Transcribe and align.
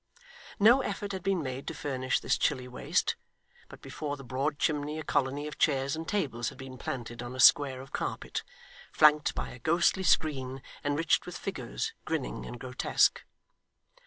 No 0.59 0.81
effort 0.81 1.11
had 1.11 1.21
been 1.21 1.43
made 1.43 1.67
to 1.67 1.75
furnish 1.75 2.19
this 2.19 2.35
chilly 2.35 2.67
waste, 2.67 3.15
but 3.69 3.83
before 3.83 4.17
the 4.17 4.23
broad 4.23 4.57
chimney 4.57 4.97
a 4.97 5.03
colony 5.03 5.45
of 5.47 5.59
chairs 5.59 5.95
and 5.95 6.07
tables 6.07 6.49
had 6.49 6.57
been 6.57 6.79
planted 6.79 7.21
on 7.21 7.35
a 7.35 7.39
square 7.39 7.81
of 7.81 7.93
carpet, 7.93 8.41
flanked 8.91 9.35
by 9.35 9.49
a 9.51 9.59
ghostly 9.59 10.01
screen, 10.01 10.63
enriched 10.83 11.27
with 11.27 11.37
figures, 11.37 11.93
grinning 12.03 12.47
and 12.47 12.59
grotesque. 12.59 13.21